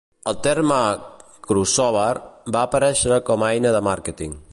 El 0.29 0.37
terme 0.45 0.77
"crossover" 1.49 2.15
va 2.57 2.63
aparèixer 2.69 3.21
com 3.29 3.47
a 3.47 3.51
eina 3.59 3.75
de 3.77 3.83
màrqueting. 3.91 4.35